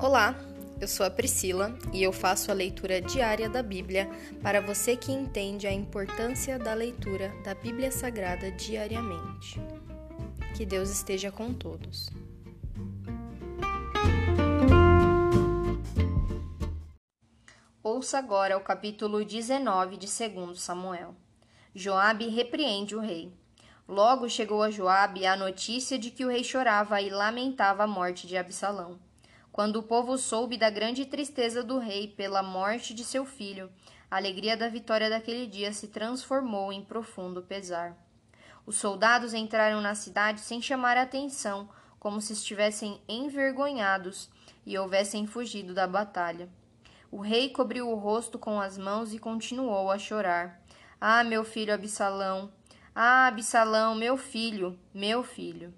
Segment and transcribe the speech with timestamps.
[0.00, 0.32] Olá,
[0.80, 4.08] eu sou a Priscila e eu faço a leitura diária da Bíblia
[4.40, 9.60] para você que entende a importância da leitura da Bíblia Sagrada diariamente.
[10.56, 12.08] Que Deus esteja com todos.
[17.82, 21.16] Ouça agora o capítulo 19 de 2 Samuel.
[21.74, 23.32] Joabe repreende o rei.
[23.88, 28.28] Logo chegou a Joabe a notícia de que o rei chorava e lamentava a morte
[28.28, 29.07] de Absalão.
[29.58, 33.68] Quando o povo soube da grande tristeza do rei pela morte de seu filho,
[34.08, 37.96] a alegria da vitória daquele dia se transformou em profundo pesar.
[38.64, 41.68] Os soldados entraram na cidade sem chamar a atenção,
[41.98, 44.30] como se estivessem envergonhados
[44.64, 46.48] e houvessem fugido da batalha.
[47.10, 50.62] O rei cobriu o rosto com as mãos e continuou a chorar.
[51.00, 52.52] Ah, meu filho Absalão!
[52.94, 55.74] Ah, Absalão, meu filho, meu filho!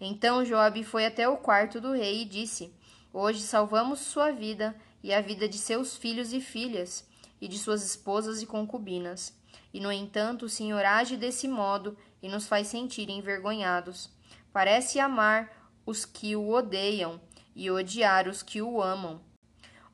[0.00, 2.72] Então Joabe foi até o quarto do rei e disse:
[3.20, 7.04] Hoje salvamos sua vida e a vida de seus filhos e filhas,
[7.40, 9.36] e de suas esposas e concubinas.
[9.74, 14.08] E, no entanto, o Senhor age desse modo e nos faz sentir envergonhados.
[14.52, 15.50] Parece amar
[15.84, 17.20] os que o odeiam
[17.56, 19.20] e odiar os que o amam.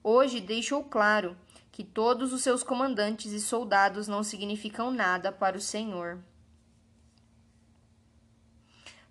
[0.03, 1.35] Hoje deixou claro
[1.73, 6.19] que todos os seus comandantes e soldados não significam nada para o Senhor.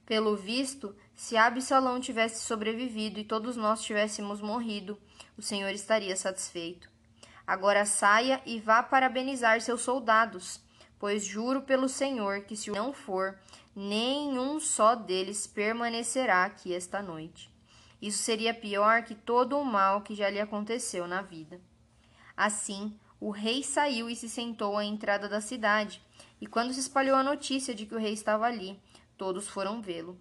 [0.05, 4.99] Pelo visto, se Absalão tivesse sobrevivido e todos nós tivéssemos morrido,
[5.37, 6.89] o Senhor estaria satisfeito.
[7.47, 10.59] Agora saia e vá parabenizar seus soldados,
[10.99, 13.39] pois juro pelo Senhor que se não for,
[13.73, 17.49] nenhum só deles permanecerá aqui esta noite.
[18.01, 21.61] Isso seria pior que todo o mal que já lhe aconteceu na vida.
[22.35, 26.01] Assim, o rei saiu e se sentou à entrada da cidade,
[26.41, 28.77] e quando se espalhou a notícia de que o rei estava ali,
[29.17, 30.19] todos foram vê-lo.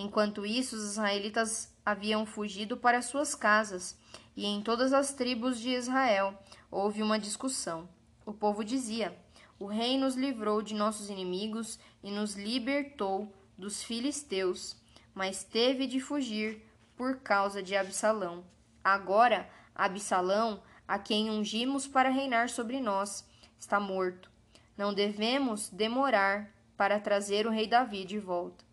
[0.00, 3.98] Enquanto isso, os israelitas haviam fugido para suas casas,
[4.34, 7.86] e em todas as tribos de Israel houve uma discussão.
[8.24, 9.14] O povo dizia:
[9.58, 14.74] O rei nos livrou de nossos inimigos e nos libertou dos filisteus,
[15.14, 18.42] mas teve de fugir por causa de Absalão.
[18.82, 23.22] Agora, Absalão, a quem ungimos para reinar sobre nós,
[23.58, 24.30] está morto.
[24.78, 28.69] Não devemos demorar para trazer o rei Davi de volta.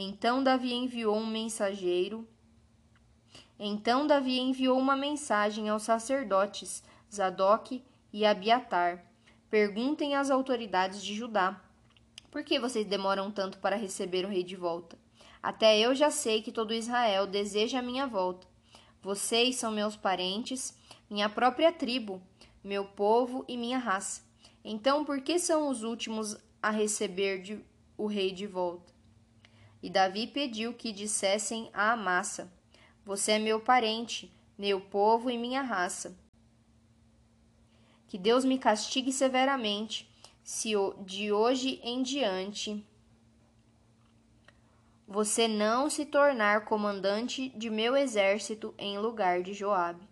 [0.00, 2.24] Então Davi enviou um mensageiro.
[3.58, 7.82] Então Davi enviou uma mensagem aos sacerdotes Zadok
[8.12, 9.04] e Abiatar.
[9.50, 11.60] Perguntem às autoridades de Judá:
[12.30, 14.96] Por que vocês demoram tanto para receber o rei de volta?
[15.42, 18.46] Até eu já sei que todo Israel deseja a minha volta.
[19.02, 20.78] Vocês são meus parentes,
[21.10, 22.22] minha própria tribo,
[22.62, 24.22] meu povo e minha raça.
[24.64, 27.58] Então, por que são os últimos a receber de,
[27.96, 28.97] o rei de volta?
[29.82, 32.52] E Davi pediu que dissessem a Amassa:
[33.04, 36.16] Você é meu parente, meu povo e minha raça.
[38.08, 40.10] Que Deus me castigue severamente,
[40.42, 40.72] se
[41.04, 42.84] de hoje em diante
[45.10, 50.06] você não se tornar comandante de meu exército em lugar de Joabe.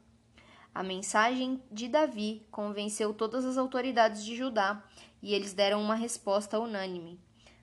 [0.74, 4.82] A mensagem de Davi convenceu todas as autoridades de Judá
[5.22, 7.20] e eles deram uma resposta unânime.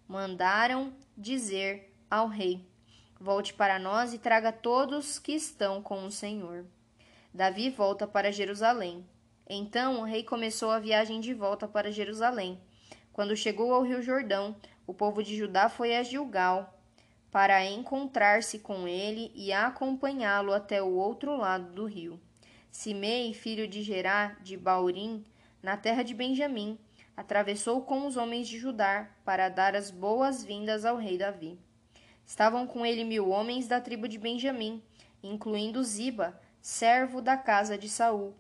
[0.08, 2.64] Mandaram dizer ao rei:
[3.20, 6.64] Volte para nós e traga todos que estão com o Senhor.
[7.34, 9.04] Davi volta para Jerusalém.
[9.50, 12.62] Então o rei começou a viagem de volta para Jerusalém.
[13.12, 16.80] Quando chegou ao Rio Jordão, o povo de Judá foi a Gilgal
[17.32, 22.22] para encontrar-se com ele e acompanhá-lo até o outro lado do rio.
[22.70, 25.26] Simei, filho de Gerá de Baurim,
[25.64, 26.78] na terra de Benjamim,
[27.18, 31.58] atravessou com os homens de Judá para dar as boas-vindas ao rei Davi.
[32.26, 34.82] Estavam com ele mil homens da tribo de Benjamim,
[35.22, 38.34] incluindo Ziba, servo da casa de Saul,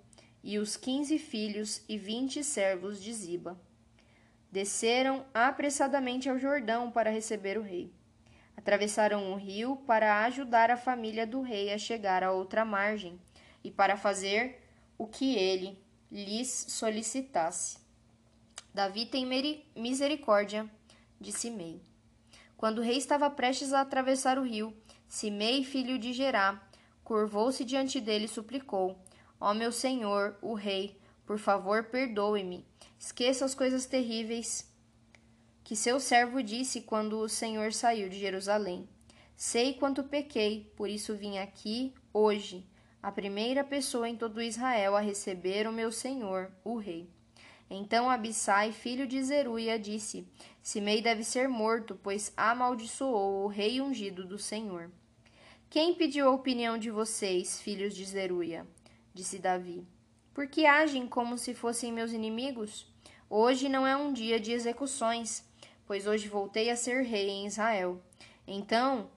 [0.43, 3.59] e os quinze filhos e vinte servos de Ziba.
[4.51, 7.91] Desceram apressadamente ao Jordão para receber o rei.
[8.55, 13.19] Atravessaram o rio para ajudar a família do rei a chegar à outra margem
[13.63, 14.61] e para fazer
[14.97, 15.77] o que ele
[16.11, 17.79] lhes solicitasse.
[18.73, 19.25] Davi tem
[19.75, 20.69] misericórdia
[21.19, 21.81] de Simei.
[22.57, 24.75] Quando o rei estava prestes a atravessar o rio,
[25.07, 26.61] Simei, filho de Gerá,
[27.03, 28.97] curvou-se diante dele e suplicou:
[29.39, 32.65] Ó oh, meu senhor, o rei, por favor, perdoe-me.
[32.99, 34.71] Esqueça as coisas terríveis
[35.63, 38.87] que seu servo disse quando o Senhor saiu de Jerusalém.
[39.35, 42.67] Sei quanto pequei, por isso vim aqui hoje,
[43.01, 47.09] a primeira pessoa em todo Israel a receber o meu senhor, o rei.
[47.75, 50.27] Então Abissai, filho de Zeruia, disse:
[50.61, 54.91] Simei deve ser morto, pois amaldiçoou o rei ungido do Senhor.
[55.71, 58.67] Quem pediu a opinião de vocês, filhos de Zeruia?
[59.11, 59.83] disse Davi.
[60.35, 62.85] Por que agem como se fossem meus inimigos?
[63.27, 65.43] Hoje não é um dia de execuções,
[65.83, 67.99] pois hoje voltei a ser rei em Israel.
[68.45, 69.09] Então,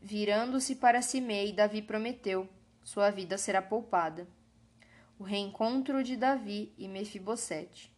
[0.00, 2.48] virando-se para Simei, Davi prometeu:
[2.82, 4.26] sua vida será poupada.
[5.18, 7.92] O reencontro de Davi e Mefibosete.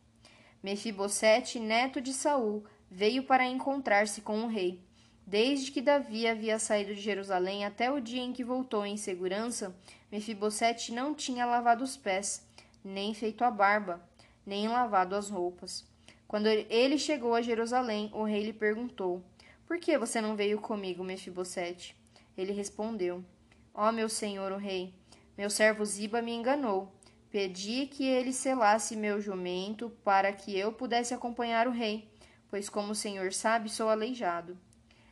[0.63, 4.81] Mefibosete, neto de Saul, veio para encontrar-se com o rei.
[5.27, 9.75] Desde que Davi havia saído de Jerusalém até o dia em que voltou em segurança,
[10.13, 12.47] Mefibosete não tinha lavado os pés,
[12.85, 14.07] nem feito a barba,
[14.45, 15.87] nem lavado as roupas.
[16.29, 19.23] Quando ele chegou a Jerusalém, o rei lhe perguntou:
[19.67, 21.97] Por que você não veio comigo, Mefibosete?
[22.37, 23.25] Ele respondeu:
[23.73, 24.95] Ó oh, meu senhor o rei,
[25.39, 26.93] meu servo Ziba me enganou.
[27.35, 32.09] Pedi que ele selasse meu jumento para que eu pudesse acompanhar o rei,
[32.49, 34.57] pois, como o senhor sabe, sou aleijado.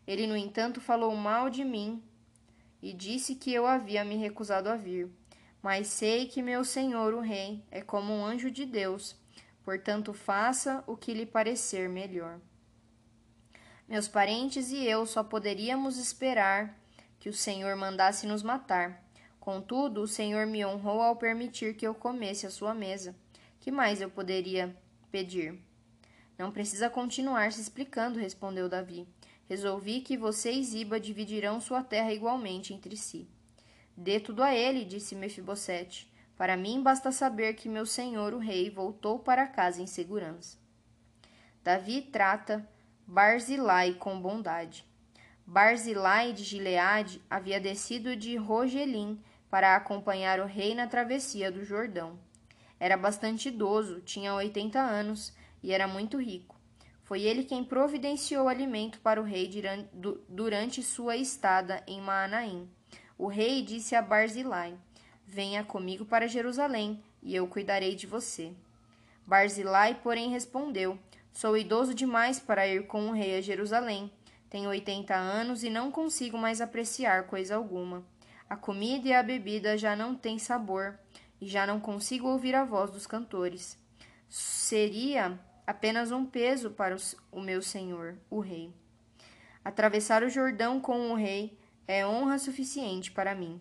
[0.06, 2.00] Ele, no entanto, falou mal de mim
[2.80, 5.10] e disse que eu havia me recusado a vir.
[5.60, 9.16] Mas sei que meu senhor, o rei, é como um anjo de Deus,
[9.64, 12.38] portanto, faça o que lhe parecer melhor.
[13.88, 16.78] Meus parentes e eu só poderíamos esperar
[17.18, 19.02] que o Senhor mandasse nos matar.
[19.42, 23.12] Contudo, o Senhor me honrou ao permitir que eu comesse a sua mesa.
[23.58, 24.72] Que mais eu poderia
[25.10, 25.60] pedir?
[26.38, 29.04] Não precisa continuar se explicando, respondeu Davi.
[29.48, 33.28] Resolvi que você e Ziba dividirão sua terra igualmente entre si.
[33.96, 36.08] Dê tudo a ele, disse Mefibosete.
[36.36, 40.56] Para mim basta saber que meu senhor, o rei, voltou para casa em segurança.
[41.64, 42.64] Davi trata
[43.04, 44.86] Barzilai com bondade.
[45.44, 49.20] Barzilai de Gileade havia descido de Rogelim
[49.52, 52.19] para acompanhar o rei na travessia do Jordão.
[52.81, 55.31] Era bastante idoso, tinha oitenta anos
[55.62, 56.58] e era muito rico.
[57.02, 59.50] Foi ele quem providenciou alimento para o rei
[60.26, 62.66] durante sua estada em Maanaim.
[63.19, 64.75] O rei disse a Barzilai:
[65.26, 68.54] Venha comigo para Jerusalém, e eu cuidarei de você.
[69.26, 70.99] Barzilai, porém, respondeu:
[71.31, 74.10] Sou idoso demais para ir com o rei a Jerusalém.
[74.49, 78.02] Tenho oitenta anos e não consigo mais apreciar coisa alguma.
[78.52, 80.99] A comida e a bebida já não têm sabor,
[81.40, 83.78] e já não consigo ouvir a voz dos cantores.
[84.28, 86.94] Seria apenas um peso para
[87.31, 88.70] o meu senhor, o rei.
[89.64, 91.58] Atravessar o Jordão com o rei
[91.88, 93.58] é honra suficiente para mim.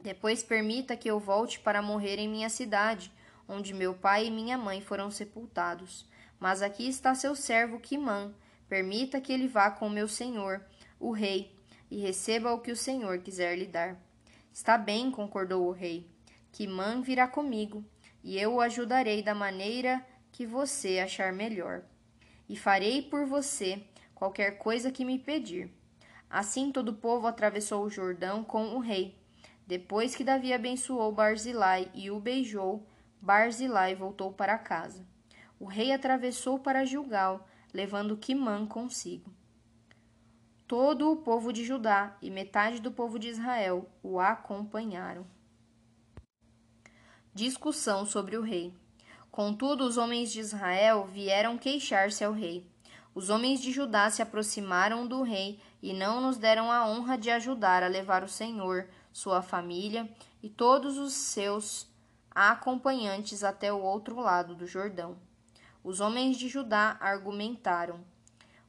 [0.00, 3.12] Depois permita que eu volte para morrer em minha cidade,
[3.48, 6.04] onde meu pai e minha mãe foram sepultados.
[6.40, 8.34] Mas aqui está seu servo Quimã.
[8.68, 10.60] Permita que ele vá com meu senhor,
[10.98, 11.56] o rei,
[11.88, 14.07] e receba o que o senhor quiser lhe dar.
[14.58, 16.10] Está bem, concordou o rei.
[16.50, 17.84] Quimã virá comigo,
[18.24, 21.84] e eu o ajudarei da maneira que você achar melhor,
[22.48, 23.80] e farei por você
[24.16, 25.72] qualquer coisa que me pedir.
[26.28, 29.16] Assim todo o povo atravessou o Jordão com o rei.
[29.64, 32.84] Depois que Davi abençoou Barzilai e o beijou,
[33.22, 35.06] Barzilai voltou para casa.
[35.60, 39.32] O rei atravessou para Gilgal, levando Quimã consigo.
[40.68, 45.26] Todo o povo de Judá e metade do povo de Israel o acompanharam.
[47.32, 48.74] Discussão sobre o rei.
[49.30, 52.70] Contudo, os homens de Israel vieram queixar-se ao rei.
[53.14, 57.30] Os homens de Judá se aproximaram do rei e não nos deram a honra de
[57.30, 60.06] ajudar a levar o Senhor, sua família
[60.42, 61.90] e todos os seus
[62.30, 65.16] acompanhantes até o outro lado do Jordão.
[65.82, 68.04] Os homens de Judá argumentaram: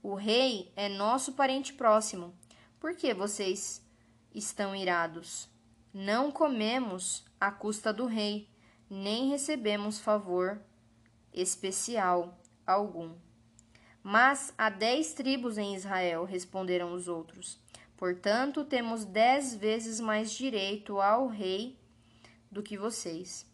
[0.01, 2.33] O rei é nosso parente próximo.
[2.79, 3.85] Por que vocês
[4.33, 5.49] estão irados?
[5.93, 8.49] Não comemos à custa do rei
[8.89, 10.59] nem recebemos favor
[11.31, 13.13] especial algum.
[14.01, 17.59] Mas há dez tribos em Israel, responderam os outros.
[17.95, 21.77] Portanto, temos dez vezes mais direito ao rei
[22.49, 23.45] do que vocês.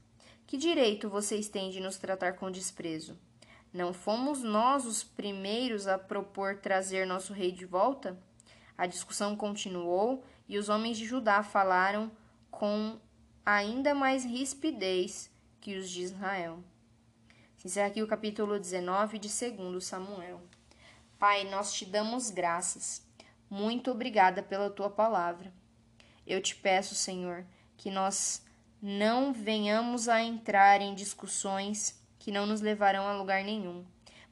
[0.47, 3.17] Que direito vocês têm de nos tratar com desprezo?
[3.75, 8.17] Não fomos nós os primeiros a propor trazer nosso rei de volta?
[8.77, 12.09] A discussão continuou e os homens de Judá falaram
[12.49, 12.97] com
[13.45, 15.29] ainda mais rispidez
[15.59, 16.63] que os de Israel.
[17.65, 20.41] Encerra aqui o capítulo 19 de 2 Samuel.
[21.19, 23.05] Pai, nós te damos graças.
[23.49, 25.51] Muito obrigada pela tua palavra.
[26.25, 28.41] Eu te peço, Senhor, que nós
[28.81, 33.85] não venhamos a entrar em discussões que não nos levarão a lugar nenhum,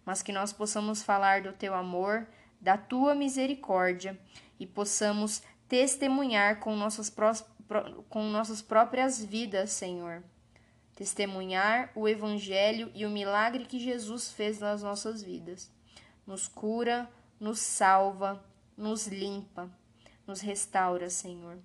[0.04, 2.28] mas que nós possamos falar do teu amor,
[2.60, 4.20] da tua misericórdia
[4.60, 7.16] e possamos testemunhar com nossas
[8.10, 10.24] com nossas próprias vidas, Senhor.
[10.96, 15.72] Testemunhar o Evangelho e o milagre que Jesus fez nas nossas vidas.
[16.26, 17.08] Nos cura,
[17.40, 18.44] nos salva,
[18.76, 19.70] nos limpa.
[20.26, 21.60] nos restaura, Senhor.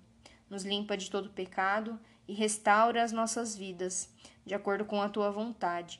[0.47, 4.13] Nos limpa de todo pecado e restaura as nossas vidas,
[4.45, 5.99] de acordo com a tua vontade.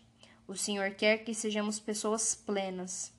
[0.50, 3.14] O Senhor quer que sejamos pessoas plenas.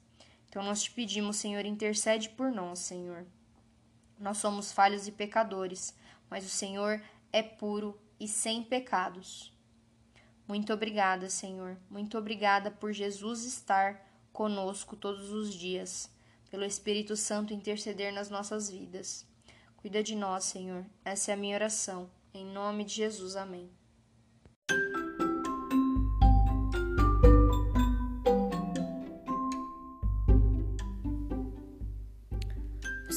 [0.48, 3.24] Então nós te pedimos, Senhor, intercede por nós, Senhor.
[4.18, 5.94] Nós somos falhos e pecadores,
[6.28, 7.00] mas o Senhor
[7.32, 9.56] é puro e sem pecados.
[10.48, 11.76] Muito obrigada, Senhor.
[11.88, 16.10] Muito obrigada por Jesus estar conosco todos os dias,
[16.50, 19.24] pelo Espírito Santo interceder nas nossas vidas.
[19.76, 20.84] Cuida de nós, Senhor.
[21.04, 22.10] Essa é a minha oração.
[22.34, 23.36] Em nome de Jesus.
[23.36, 23.79] Amém.